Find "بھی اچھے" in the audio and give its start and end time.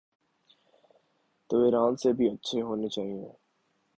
2.13-2.61